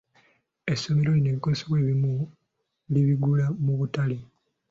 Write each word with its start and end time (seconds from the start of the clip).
Essomero 0.73 1.09
lino 1.13 1.27
ebikozesebwa 1.31 1.75
ebimu 1.81 2.13
libigula 2.93 3.45
mu 3.63 3.73
butale. 3.79 4.17